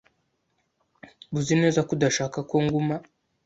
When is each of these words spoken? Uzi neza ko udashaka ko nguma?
Uzi 1.37 1.53
neza 1.61 1.79
ko 1.87 1.91
udashaka 1.97 2.37
ko 2.49 2.55
nguma? 2.65 2.95